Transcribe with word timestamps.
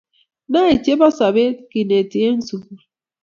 nae 0.51 0.73
chebo 0.83 1.07
sobee 1.17 1.49
keneti 1.71 2.17
en 2.27 2.37
sukul 2.47 2.79